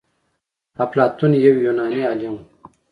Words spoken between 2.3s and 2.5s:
و.